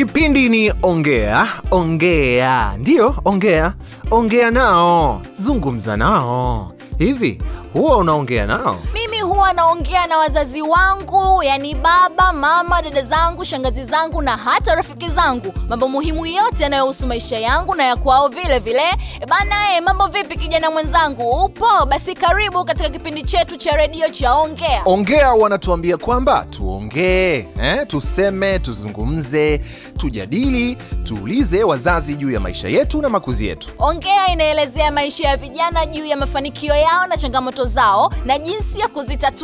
[0.00, 3.74] Kipindi ni Ongea Ongea, ndiyo ongea
[4.10, 6.72] ongea nao, zungumza nao.
[6.98, 7.42] Hivi
[7.72, 8.76] huwa unaongea nao?
[8.94, 9.09] Mimi
[9.50, 15.08] huwa naongea na wazazi wangu, yani baba, mama, dada zangu, shangazi zangu na hata rafiki
[15.08, 18.82] zangu, mambo muhimu yote yanayohusu maisha yangu na ya kwao vile vile.
[19.20, 21.86] E bana, e, mambo vipi kijana mwenzangu, upo?
[21.88, 24.82] Basi karibu katika kipindi chetu cha redio cha Ongea.
[24.84, 29.58] Ongea wanatuambia kwamba tuongee, eh, tuseme, tuzungumze,
[29.98, 33.68] tujadili, tuulize wazazi juu ya maisha yetu na makuzi yetu.
[33.78, 38.88] Ongea inaelezea maisha ya vijana juu ya mafanikio yao na changamoto zao na jinsi ya
[38.88, 39.39] kuzitatua.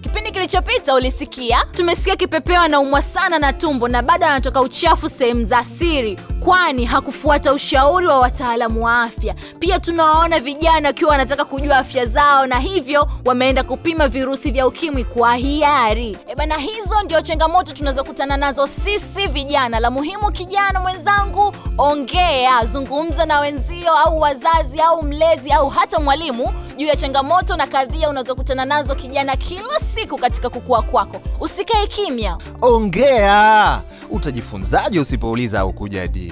[0.00, 5.64] Kipindi kilichopita ulisikia, tumesikia kipepeo anaumwa sana na tumbo na bado anatoka uchafu sehemu za
[5.64, 9.34] siri, kwani hakufuata ushauri wa wataalamu wa afya.
[9.58, 15.04] Pia tunawaona vijana wakiwa wanataka kujua afya zao na hivyo wameenda kupima virusi vya ukimwi
[15.04, 16.16] kwa hiari.
[16.28, 19.80] E bana, hizo ndio changamoto tunazokutana nazo sisi vijana.
[19.80, 26.52] La muhimu kijana mwenzangu, ongea, zungumza na wenzio au wazazi au mlezi au hata mwalimu
[26.76, 31.20] juu ya changamoto na kadhia unazokutana nazo kijana kila siku katika kukua kwako.
[31.40, 32.36] Usikae kimya.
[32.62, 36.31] Ongea, utajifunzaje usipouliza au kujadili?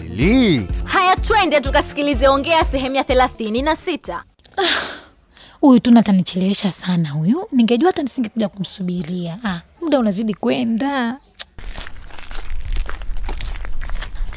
[0.85, 4.25] Haya, twende tukasikilize Ongea sehemu ya thelathini na sita.
[5.61, 7.49] huyu tuna atanichelewesha sana huyu.
[7.53, 9.39] Ningejua hata nisingekuja kumsubiria.
[9.45, 11.17] Ah, muda unazidi kwenda.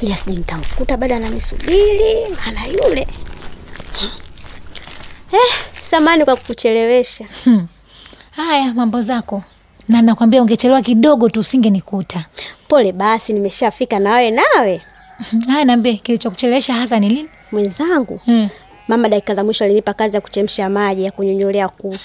[0.00, 3.06] Ila sijui nitamkuta bado ananisubiri maana yule.
[5.32, 5.54] Eh,
[5.90, 7.24] samani kwa kukuchelewesha.
[8.30, 9.42] Haya mambo zako.
[9.88, 12.24] Na nakwambia ungechelewa kidogo tu usingenikuta.
[12.68, 14.82] Pole basi nimeshafika Nawe nawe
[15.48, 17.28] haya niambie kilichokuchelewesha hasa ni lini?
[17.52, 18.20] Mwenzangu?
[18.24, 18.48] Hmm.
[18.88, 21.96] mama dakika za mwisho alinipa kazi ya kuchemsha maji ya kunyonyolea kuku.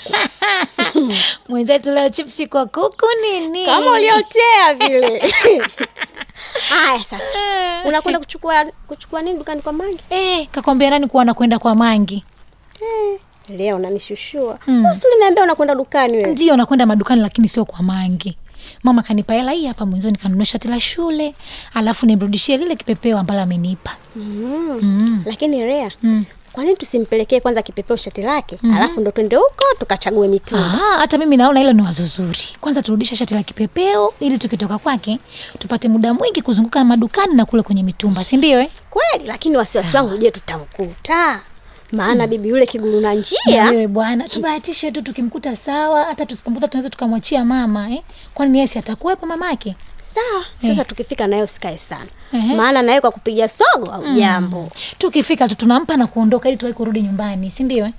[1.49, 3.65] Mwenzetu leo chipsi kwa kuku nini?
[3.65, 5.19] Kama uliotea vile.
[6.69, 7.25] Haya sasa.
[7.85, 9.99] Unakwenda kuchukua kuchukua nini dukani kwa mangi?
[10.09, 12.23] Eh, kakwambia nani kuwa nakwenda kwa mangi?
[13.49, 14.85] Leo unanishushua mm.
[14.85, 16.31] usuliniambia unakwenda dukani wewe.
[16.31, 18.37] Ndio nakwenda madukani lakini sio kwa mangi
[18.83, 21.35] mama kanipa hela hii hapa mwenzoni nikanunua shati la shule
[21.73, 24.79] alafu nimrudishie lile kipepeo ambalo amenipa mm.
[24.81, 25.23] mm.
[25.25, 26.25] lakini rea mm.
[26.51, 28.77] kwa nini tusimpelekee kwanza kipepeo shati lake mm-hmm.
[28.77, 32.81] alafu ndo twende huko tukachague mitumba Ah, hata mimi naona hilo ni wazo zuri kwanza
[32.81, 35.19] turudishe shati la kipepeo ili tukitoka kwake
[35.59, 38.69] tupate muda mwingi kuzunguka na madukani na kule kwenye mitumba si ndio eh?
[38.89, 41.41] kweli lakini wasiwasi wangu je tutamkuta
[41.91, 43.63] maana bibi yule kiguru na njia.
[43.69, 48.01] Wewe bwana tubahatishe tu tukimkuta sawa hata tusipomkuta tunaweza tukamwachia mama eh?
[48.33, 49.75] kwani yesi atakuwepo mamake?
[50.01, 50.45] Sawa.
[50.61, 52.05] Sasa tukifika naye usikae sana.
[52.33, 54.69] Eh, maana naye kwa kupiga sogo au jambo.
[54.97, 57.93] Tukifika tu tunampa na kuondoka ili tuwai kurudi nyumbani si ndio eh?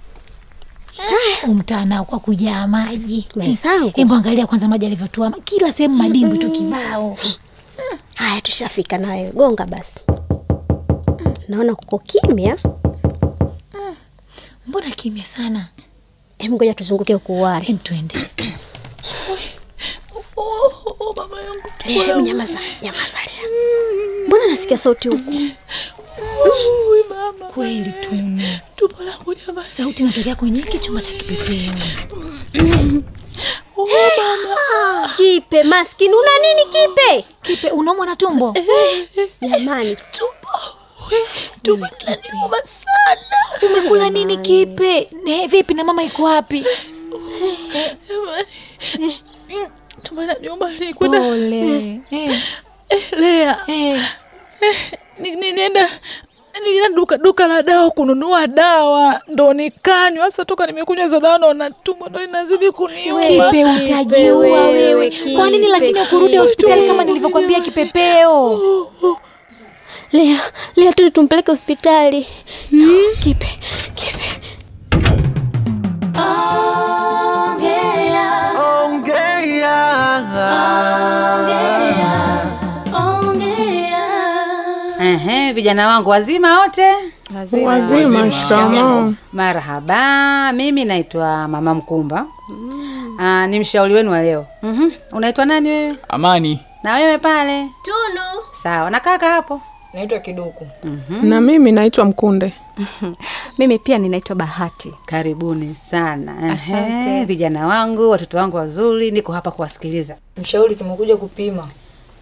[1.48, 3.28] Umtanao kwa kujaa maji.
[3.36, 3.92] Mwenzangu.
[3.96, 7.16] hebu angalia kwanza maji alivyotuama kila sehemu madimbwi tu kibao.
[8.14, 10.00] Haya tushafika nayo gonga basi.
[11.48, 12.56] Naona kuko kimya
[14.66, 15.68] mbona kimya sana?
[16.48, 18.14] Ngoja tuzunguke ukuwari hem twende.
[21.84, 23.48] Hebu nyamaza nyamaza lea
[24.26, 25.32] mbona nasikia sauti huku?
[27.54, 28.42] Kweli tunu
[29.64, 31.72] sauti inatokea kwenye hiki chumba cha kipepeo.
[35.16, 37.24] Kipe maskini una nini kipe?
[37.42, 38.54] Kipe unaumwa na tumbo?
[39.40, 39.96] Jamani
[43.62, 45.10] umekula nini kipe?
[45.24, 46.64] Ne, vipi na mama iko wapi?
[50.02, 52.00] Tumana nyumba nilikwenda pole.
[53.18, 53.58] Lea.
[55.18, 55.88] Nilienda
[56.94, 59.20] duka duka la dawa kununua dawa.
[59.28, 60.30] Ndo nikanywa.
[60.30, 63.50] Sasa toka nimekunywa hizo dawa naona tumbo ndo linazidi kuniuma.
[63.50, 64.38] Kipe utajiua
[64.68, 68.60] wewe, kwa nini lakini ukurudi hospitali kama nilivyokwambia kipepeo
[70.12, 70.40] lea
[70.76, 72.26] lea tuli tumpeleke hospitali.
[73.22, 73.48] Kipe
[73.94, 74.26] kipe.
[85.00, 86.94] Ehe, vijana wangu wazima wote.
[87.64, 89.12] Wazima, shikamoo.
[89.32, 90.52] marhaba.
[90.52, 92.26] Mimi naitwa mama mkumba.
[93.18, 94.46] Aa, ni mshauri wenu wa leo.
[94.62, 95.96] Mm unaitwa nani wewe?
[96.08, 96.60] Amani.
[96.84, 97.68] na wewe pale?
[97.82, 98.42] Tunu.
[98.62, 98.90] Sawa.
[98.90, 99.60] Na kaka hapo
[99.94, 100.66] naitwa kiduku.
[101.22, 102.52] Na mimi naitwa Mkunde.
[103.58, 104.92] mimi pia ninaitwa bahati.
[105.06, 106.58] Karibuni sana.
[107.26, 110.16] Vijana wangu watoto wangu wazuri niko hapa kuwasikiliza.
[110.36, 111.64] Mshauri tumekuja kupima.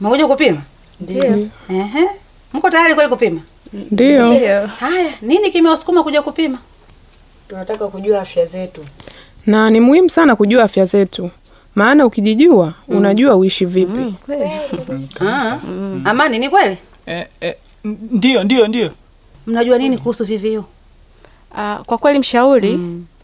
[0.00, 0.62] Mekuja kupima?
[1.00, 2.09] Ndio Ehe,
[2.53, 3.41] mko tayari kweli kupima?
[3.73, 4.67] Ndio.
[4.67, 6.59] haya nini kimewasukuma kuja kupima?
[7.49, 8.85] Tunataka kujua afya zetu.
[9.47, 11.31] Na ni muhimu sana kujua afya zetu,
[11.75, 14.15] maana ukijijua unajua uishi vipi.
[15.20, 15.59] Ah,
[16.05, 16.76] amani ni kweli
[17.08, 18.90] Eh, eh, ndio ndio ndio.
[19.46, 20.58] Mnajua nini kuhusu VVU?
[21.50, 22.81] Uh, kwa kweli mshauri,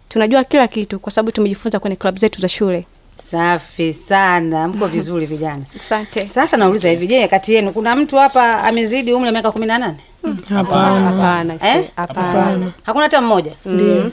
[0.09, 2.87] tunajua kila kitu kwa sababu tumejifunza kwenye klabu zetu za shule.
[3.17, 5.63] Safi sana, mko vizuri vijana.
[5.87, 6.27] Asante.
[6.27, 9.79] Sasa nauliza hivi, je, kati yenu kuna mtu hapa amezidi umri wa miaka kumi na
[9.79, 9.97] nane?
[10.49, 11.11] Hapana.
[11.11, 11.91] Hapana, Eh?
[11.97, 12.73] hapana.
[12.83, 13.53] Hakuna hata mmoja?
[13.67, 14.13] Ndio.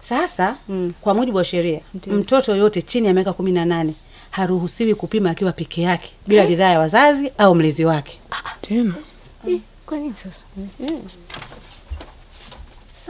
[0.00, 0.56] Sasa
[1.00, 3.94] kwa mujibu wa sheria, mtoto yoyote chini ya miaka kumi na nane
[4.30, 8.20] haruhusiwi kupima akiwa peke yake bila ridhaa ya wazazi au mlezi wake.
[8.60, 8.94] Tena.
[9.86, 10.40] Kwa nini sasa?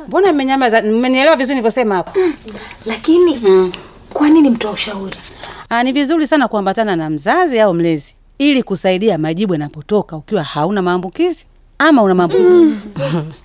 [0.09, 0.83] Mbona mmenyamaza?
[0.83, 2.21] Mmenielewa vizuri nilivyosema hapo?
[2.87, 3.43] Lakini
[4.13, 5.17] kwa nini mtoa ushauri?
[5.69, 10.83] Ah, ni vizuri sana kuambatana na mzazi au mlezi ili kusaidia majibu yanapotoka ukiwa hauna
[10.83, 11.47] maambukizi
[11.79, 12.77] ama una maambukizi.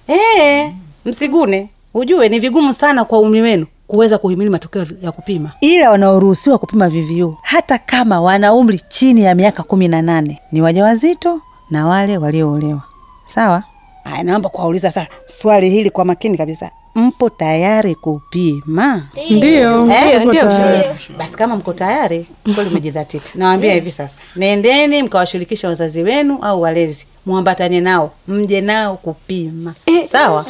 [0.08, 0.72] Eh,
[1.06, 1.70] msigune.
[1.94, 6.90] Ujue ni vigumu sana kwa umri wenu kuweza kuhimili matokeo ya kupima, ila wanaoruhusiwa kupima
[6.90, 12.18] VVU hata kama wana umri chini ya miaka kumi na nane ni wajawazito na wale
[12.18, 12.82] walioolewa.
[13.26, 13.64] Sawa?
[14.04, 16.72] Aya, naomba kuwauliza sasa swali hili kwa makini kabisa.
[16.96, 19.04] Mpo tayari kupima?
[19.30, 19.92] Ndio.
[19.92, 20.96] Eh.
[21.18, 22.26] Basi kama mko tayari,
[22.56, 23.38] kweli umejidhatiti.
[23.38, 29.74] Nawaambia hivi sasa, nendeni mkawashirikisha wazazi wenu au walezi, muambatane nao, mje nao kupima.
[30.06, 30.46] Sawa?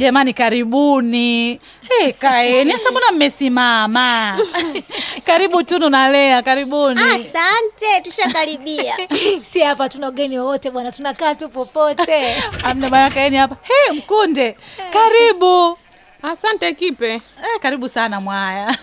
[0.00, 1.60] Jamani, karibuni.
[1.88, 4.38] Hey, kaeni sasa, mbona mmesimama?
[5.26, 7.00] Karibu Tunu na Lea, karibuni.
[7.00, 8.96] Asante, tushakaribia.
[9.50, 12.34] Si hapa tuna ugeni wowote bwana, tunakaa tu popote.
[12.64, 13.56] Amna bwana, kaeni hapa.
[13.62, 14.56] Hey, Mkunde,
[14.92, 15.78] karibu.
[16.22, 17.12] Asante Kipe.
[17.14, 17.20] Eh,
[17.60, 18.76] karibu sana mwaya.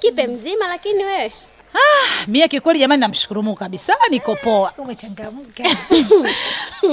[0.00, 1.32] Kipe mzima, lakini wewe
[2.26, 4.72] Mie kikweli jamani, namshukuru Mungu kabisa, niko poa.
[4.78, 5.64] Umechangamka.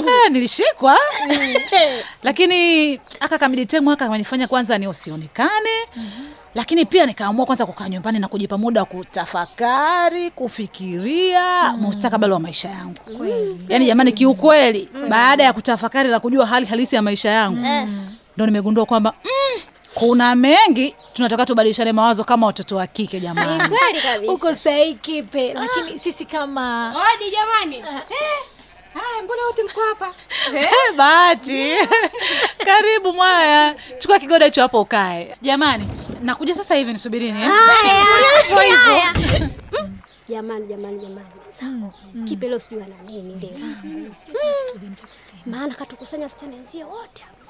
[0.08, 0.98] Ah, nilishikwa.
[2.22, 5.70] Lakini aka kamiditemu aka kanifanya kwanza ni usionekane.
[6.54, 12.68] Lakini pia nikaamua kwanza kukaa nyumbani na kujipa muda wa kutafakari kufikiria mustakabali wa maisha
[12.68, 12.94] yangu.
[13.68, 17.58] Yaani jamani kiukweli baada ya kutafakari na kujua hali halisi ya maisha yangu
[18.36, 19.60] ndo nimegundua kwamba mm,
[19.94, 24.32] kuna mengi tunataka tubadilishane mawazo kama watoto wa kike jamani kweli kabisa.
[24.32, 27.76] Uko sahihi Kipe, lakini sisi kama Odi jamani.
[27.76, 28.02] Eh,
[28.94, 30.14] haya mbona wote mko hapa?
[30.58, 31.72] Eh, bahati
[32.66, 35.88] karibu mwaya chukua kigoda hicho hapo ukae jamani
[36.22, 37.50] nakuja sasa hivi nisubirini eh?
[38.48, 39.48] hivyo hivyo
[40.28, 41.26] Jamani, jamani, jamani.
[41.60, 41.92] Sawa.
[42.28, 44.10] Kipe leo sijui ana nini leo.
[45.46, 47.43] Maana katukusanya wasichana wenzie wote hapa.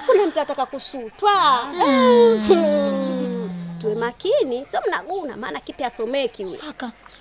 [0.00, 1.64] Hakuna mtu ataka kusutwa.
[1.72, 3.50] Mm.
[3.80, 6.58] Tuwe makini, sio mnaguna, maana kipi asomeki yule.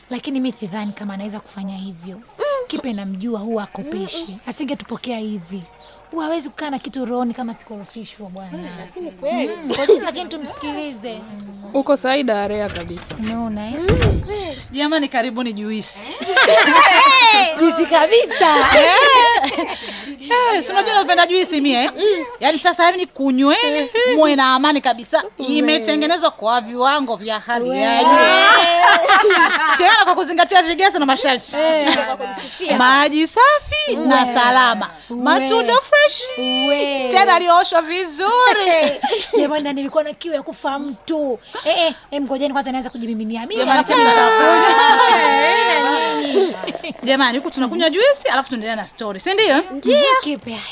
[0.09, 2.21] Lakini mi sidhani kama anaweza kufanya hivyo.
[2.67, 5.63] Kipe namjua, huwa akopeshi, asingetupokea hivi.
[6.11, 8.69] Huwa hawezi kukaa na kitu rohoni kama kikorofishwa bwana.
[8.97, 11.21] Mm, lakini tumsikilize.
[11.73, 13.15] Uko Saida area kabisa.
[13.19, 13.75] Umeona eh?
[14.71, 16.09] jamani karibuni juisi.
[17.59, 18.55] Juisi kabisa.
[20.55, 21.83] Eh, si unajua napenda juisi mie?
[21.83, 21.91] Eh?
[22.39, 25.23] yaani sasa hivi ni kunyweni muwe na amani kabisa.
[25.37, 28.09] Imetengenezwa kwa viwango vya hali ya juu
[30.25, 31.55] kuzingatia vigezo na masharti.
[32.77, 34.89] Maji safi na salama.
[35.09, 36.21] Matunda fresh.
[37.11, 38.91] Tena aliyooshwa vizuri.
[39.37, 41.39] Jamani, nilikuwa na kiu ya kufa mtu.
[41.65, 43.45] Eh, eh, em, kwanza naweza kujimiminia.
[43.47, 43.65] Mimi.
[47.03, 49.63] Jamani, huku tunakunywa juisi alafu tuendelea na stori, si ndio.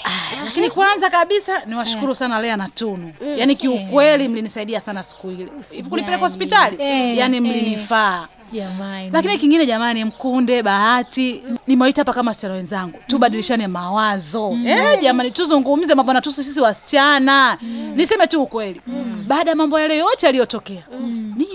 [0.04, 3.14] Aya, lakini kwanza kabisa niwashukuru sana Lea na Tunu.
[3.38, 5.48] Yaani kiukweli mlinisaidia sana siku ile.
[5.72, 6.78] Hivi kunipeleka hospitali?
[6.80, 7.44] Eh, Yaani eh.
[7.44, 8.28] mlinifaa.
[8.54, 9.10] Jamani.
[9.14, 13.00] Lakini kingine jamani, Mkunde, Bahati, nimewaita hapa kama wasichana wenzangu.
[13.08, 14.58] Tubadilishane mawazo.
[14.66, 17.58] Eh, jamani, tuzungumze mambo natusu sisi wasichana.
[17.96, 18.82] Niseme tu ukweli,
[19.28, 20.84] baada ya mambo yale yote yaliyotokea,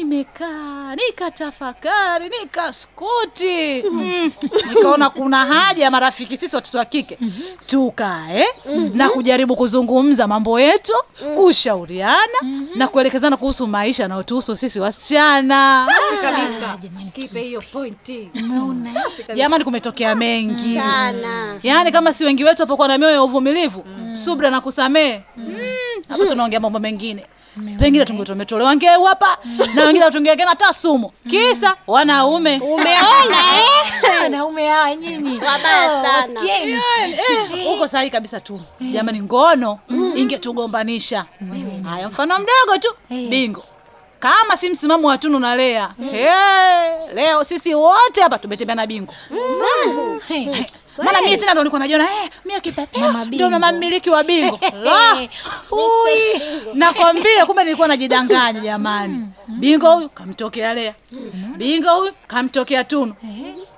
[0.08, 4.30] nimekaa nikatafakari, nikaskuti mm.
[4.74, 7.18] nikaona kuna haja ya marafiki sisi watoto wa kike
[7.66, 8.46] tukae
[8.94, 10.92] na kujaribu kuzungumza mambo yetu,
[11.36, 12.38] kushauriana
[12.74, 15.86] na kuelekezana kuhusu maisha yanayotuhusu sisi wasichana.
[17.72, 18.30] Pointi.
[19.34, 21.58] Jamani, kumetokea mengi Sana.
[21.62, 25.56] yaani kama si wengi wetu apokuwa na mioyo ya uvumilivu subra na kusamehe mm.
[26.08, 27.26] hapa tunaongea mambo mengine
[27.78, 29.38] pengine tungetometolewa ngeu hapa
[29.74, 32.58] na wengine tungewekena hata sumu kisa wanaume.
[32.58, 33.68] Umeona eh?
[34.22, 35.30] Wanaume hawa nyinyi.
[35.30, 36.40] Wabaya sana.
[36.40, 36.72] Wasikieni.
[36.72, 38.60] Eh, sahihi kabisa tu.
[38.80, 39.78] Jamani ngono
[40.14, 41.24] ingetugombanisha.
[41.90, 42.94] Haya mfano mdogo tu.
[43.28, 43.64] Bingo.
[44.20, 45.90] Kama si msimamo wa Tunu na Lea.
[46.10, 49.14] Hey, leo sisi wote hapa tumetembea na bingo.
[50.28, 50.46] Hey,
[51.04, 54.60] maana mie tena ndo nilikuwa najiona eh, mie kipepeo ndio mama mmiliki wa bingo.
[54.84, 55.28] La!
[55.70, 56.42] Ui!
[56.74, 59.28] nakwambia kumbe nilikuwa najidanganya jamani.
[59.48, 60.94] Bingo huyu kamtokea lea.
[61.56, 63.14] Bingo huyu kamtokea tunu.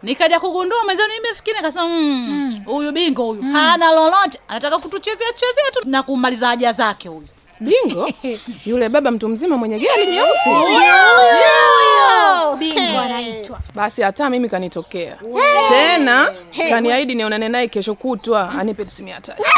[0.03, 4.41] Nikaja kugundua mwenzenu nimefikiri nikasema "Mm, huyu bingo huyu hana lolote.
[4.49, 7.29] Anataka kutuchezea chezea tu na kumaliza haja zake huyu
[7.61, 8.09] Bingo.
[8.67, 10.51] Yule baba mtu mzima mwenye gari nyeusi.
[12.99, 13.61] Anaitwa.
[13.75, 15.17] Basi hata mimi kanitokea.
[15.69, 16.33] Tena,
[16.71, 19.43] kaniahidi nionane naye kesho kutwa anipe simu ya tatu.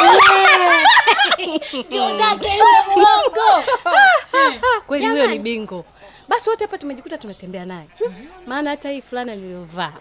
[4.86, 5.84] Kweli huyo ni bingo
[6.32, 7.86] basi wote hapa tumejikuta tunatembea naye.
[8.46, 9.92] Maana hata hii fulana niliyovaa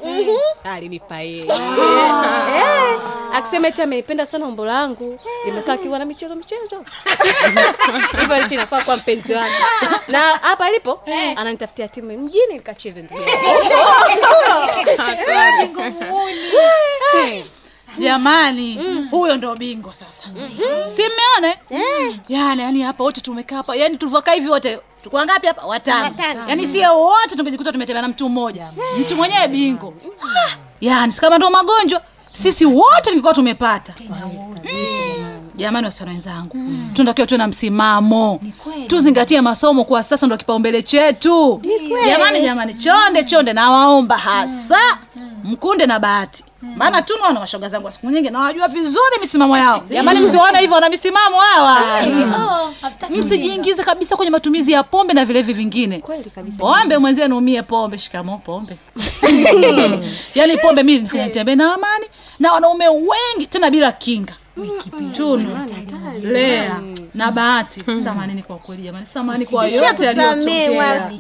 [0.63, 1.43] alinipa yeye.
[1.43, 2.99] Eh,
[3.33, 6.85] akisema eti ameipenda sana umbo langu limekaa kiwa na michezo michezo.
[8.19, 9.55] Hivyo eti nafaa kuwa mpenzi wangu.
[10.07, 11.03] Na hapa alipo
[11.35, 13.21] ananitafutia timu mjini nikacheze ndugu
[17.99, 18.79] jamani
[19.11, 20.23] huyo ndo bingo sasa.
[20.85, 21.55] Si mmeona?
[21.71, 22.19] Mm.
[22.29, 25.65] yani yani hapa wote tumekaa hapa yani tulivyokaa hivi wote tukuwa wangapi hapa?
[25.65, 26.15] Watano.
[26.47, 28.67] Yaani sio wote tungejikuta tumetembea na mtu mmoja.
[28.99, 29.93] Mtu mwenyewe bingo
[30.23, 33.93] Ah, yaani kama ndo magonjwa sisi wote nilikuwa tumepata.
[35.55, 36.57] Jamani wasichana wenzangu.
[36.93, 38.41] Tunatakiwa tuwe na msimamo.
[38.87, 41.61] Tuzingatie masomo kuwa sasa ndo kipaumbele chetu.
[42.07, 44.79] Jamani jamani chonde chonde nawaomba hasa
[45.43, 46.43] mkunde na bahati.
[46.75, 49.83] Maana tunu wana mashoga zangu wa siku nyingi nawajua vizuri misimamo yao.
[49.89, 52.01] Jamani msiwaona hivyo wana misimamo hawa.
[53.09, 55.99] Msijiingize kabisa kwenye matumizi ya pombe na vilevi vingine.
[55.99, 56.57] Kweli kabisa.
[56.57, 58.77] Pombe mwenzenu umie pombe shikamo pombe.
[60.35, 62.05] Yaani pombe mimi nifanya nitembee na amani
[62.39, 64.33] na wanaume wengi tena bila kinga
[65.13, 65.57] tunu
[66.21, 66.81] lea.
[67.13, 67.79] na bahati.
[68.03, 69.05] Samanini kwa kweli jamani.
[69.05, 71.11] Samani kwa yote aliyotokea.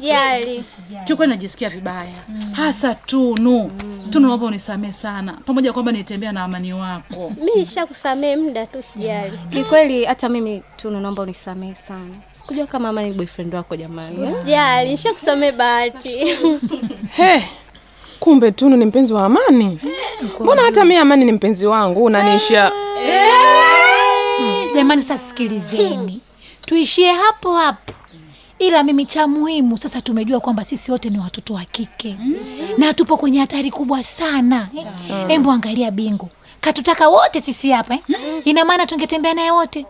[1.05, 2.13] kiukweli najisikia vibaya.
[2.51, 3.71] Hasa tunu.
[4.09, 5.33] Tunu naomba unisamee sana.
[5.45, 9.39] Pamoja na kwamba nitembea na amani wako mi nishakusamee muda tu sijali.
[9.49, 12.15] Kikweli hata mimi Tunu, naomba unisamehe sana.
[12.33, 14.27] Sikujua kama amani ni boyfriend wako jamani.
[14.27, 14.89] Sijali.
[14.89, 16.17] Nishakusamee bahati.
[18.19, 19.79] Kumbe Tunu ni mpenzi wa Amani.
[20.39, 22.03] Mbona hata mi Amani ni mpenzi wangu?
[22.03, 22.71] Unaniisha
[24.81, 26.19] Jamani, sasa sikilizeni,
[26.65, 27.93] tuishie hapo hapo.
[28.59, 32.17] Ila mimi cha muhimu sasa, tumejua kwamba sisi wote ni watoto wa kike
[32.77, 34.69] na tupo kwenye hatari kubwa sana.
[35.27, 36.29] Embo angalia bingu
[36.61, 37.99] katutaka wote sisi hapa eh?
[38.45, 39.85] Ina maana tungetembea naye wote.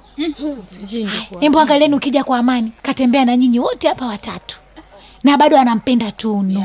[1.42, 4.60] Embo angalieni, ukija kwa Amani katembea na nyinyi wote hapa watatu,
[5.24, 6.64] na bado anampenda Tunu.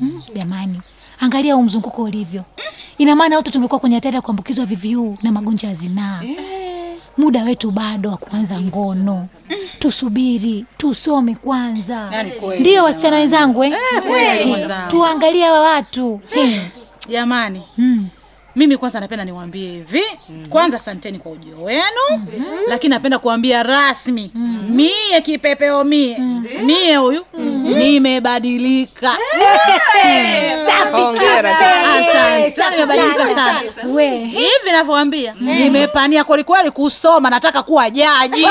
[0.00, 0.80] Mm, Jamani,
[1.20, 2.44] angalia huu mzunguko ulivyo.
[2.98, 6.22] Ina maana wote tungekuwa kwenye hatari ya kuambukizwa VVU na magonjwa ya zinaa.
[7.16, 9.26] Muda wetu bado wa kuanza ngono,
[9.78, 12.08] tusubiri tusome kwanza.
[12.12, 12.32] Yani.
[12.60, 13.74] Ndio wasichana wenzangu eh?
[14.06, 14.56] kweli
[14.88, 16.58] tuangalie hawa watu Hmm.
[17.08, 18.06] jamani Mm.
[18.56, 20.02] mimi kwanza napenda niwaambie hivi
[20.48, 22.26] kwanza asanteni kwa ujio wenu
[22.68, 24.30] lakini napenda kuambia rasmi
[24.68, 26.18] mie kipepeo mie
[26.64, 27.24] mie huyu.
[30.76, 32.50] Asante.
[32.56, 33.62] Sana nimebadilika sana.
[34.26, 38.46] Hivi navyoambia nimepania kwelikweli kusoma nataka kuwa jaji.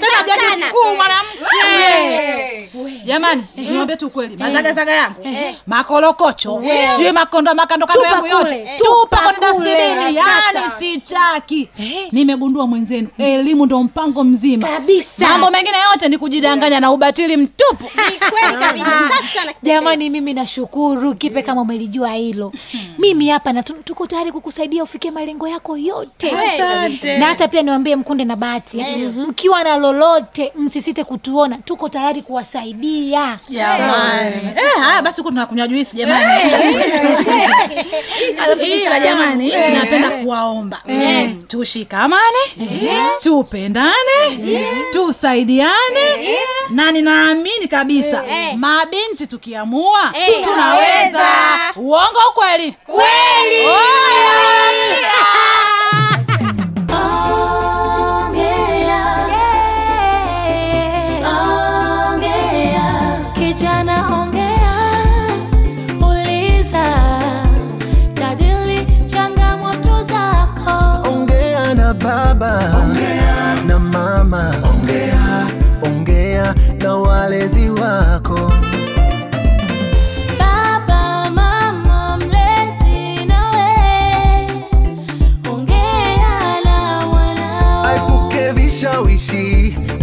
[0.00, 2.61] Tena jaji mkuu mwanamke
[3.04, 4.36] jamani niambie tu ukweli.
[4.36, 5.16] Mazagazaga yangu.
[5.66, 6.62] Makolokocho.
[6.90, 8.68] Sijui makondo makando kando yangu yote.
[8.78, 11.68] tupa kwenye kule, yani sitaki.
[12.12, 14.68] Nimegundua mwenzenu elimu ndo mpango mzima.
[14.68, 15.28] Kabisa.
[15.28, 17.84] mambo mengine yote ni kujidanganya na ubatili mtupu.
[18.30, 18.86] Kweli kabisa.
[19.08, 21.14] Safi sana Jamani, mimi nashukuru.
[21.14, 22.52] Kipe kama umelijua hilo.
[22.98, 26.30] Mimi hapa na tuko tayari kukusaidia ufikie malengo yako yote.
[26.30, 27.18] Asante.
[27.18, 32.22] Na hata pia niwaambie Mkunde na Bahati, eh, mkiwa na lolote msisite kutuona, tuko tayari
[32.22, 32.91] kuwasaidia.
[33.48, 36.42] Jamani eh, haya basi huko tunakunywa juisi jamani.
[38.82, 40.82] Ila jamani napenda kuwaomba.
[41.48, 42.38] Tushikamane
[43.20, 43.92] tupendane
[44.92, 46.38] tusaidiane
[46.70, 48.24] na ninaamini kabisa
[48.56, 50.12] mabinti tukiamua
[50.44, 51.28] tunaweza.
[51.76, 52.74] Uongo kweli?
[52.86, 53.66] Kweli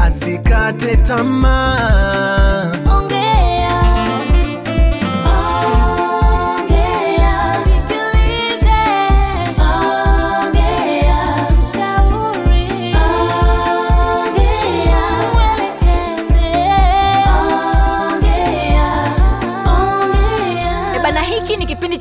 [0.10, 2.49] asikate tamaa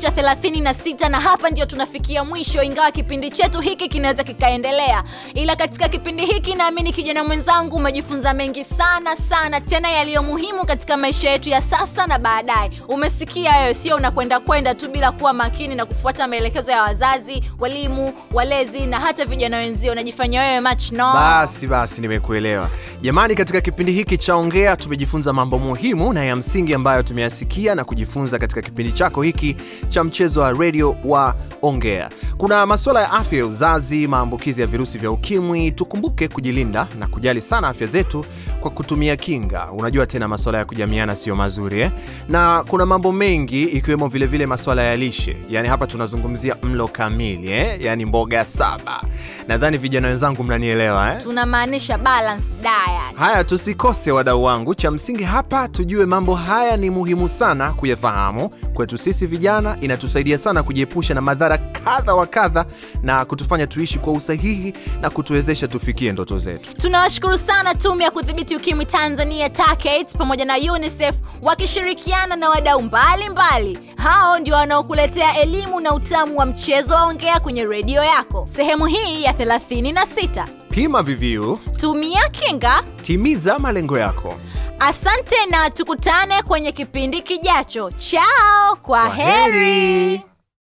[0.07, 5.03] 36 na hapa ndio tunafikia mwisho ingawa kipindi chetu hiki kinaweza kikaendelea.
[5.33, 10.97] Ila katika kipindi hiki naamini kijana mwenzangu umejifunza mengi sana sana tena yaliyo muhimu katika
[10.97, 12.69] maisha yetu ya sasa na baadaye.
[12.87, 18.13] Umesikia wewe sio unakwenda kwenda tu bila kuwa makini na kufuata maelekezo ya wazazi walimu
[18.33, 19.91] walezi na hata vijana wenzio.
[19.91, 22.69] Unajifanya wewe much no basi basi nimekuelewa.
[23.01, 27.83] Jamani katika kipindi hiki cha ongea tumejifunza mambo muhimu na ya msingi ambayo tumeyasikia na
[27.83, 29.55] kujifunza katika kipindi chako hiki
[29.89, 32.09] cha mchezo wa redio wa ongea.
[32.37, 35.71] Kuna masuala ya afya ya uzazi maambukizi ya virusi vya ukimwi.
[35.71, 38.25] Tukumbuke kujilinda na kujali sana afya zetu
[38.59, 39.71] kwa kutumia kinga.
[39.71, 41.91] Unajua tena masuala ya kujamiana sio mazuri eh?
[42.29, 45.37] na kuna mambo mengi ikiwemo vilevile masuala ya lishe.
[45.49, 47.81] Yaani hapa tunazungumzia mlo kamili eh?
[47.81, 49.01] yaani mboga saba.
[49.47, 51.23] Nadhani vijana wenzangu mnanielewa eh?
[51.23, 53.15] tunamaanisha balance diet.
[53.17, 54.75] Haya tusikose wadau wangu.
[54.75, 58.49] Cha msingi hapa tujue mambo haya ni muhimu sana kuyafahamu.
[58.73, 62.65] Kwetu sisi vijana inatusaidia sana kujiepusha na madhara kadha wa kadha
[63.03, 66.73] na kutufanya tuishi kwa usahihi na kutuwezesha tufikie ndoto zetu.
[66.73, 73.79] Tunawashukuru sana tume ya kudhibiti ukimwi tanzania TACAIDS pamoja na unicef wakishirikiana na wadau mbalimbali.
[73.95, 78.49] Hao ndio wanaokuletea elimu na utamu wa mchezo wa ongea kwenye redio yako.
[78.55, 84.35] Sehemu hii ya 36 pima viviu tumia kinga timiza malengo yako
[84.79, 89.59] asante na tukutane kwenye kipindi kijacho chao kwa, Kwa heri.
[89.59, 90.21] heri.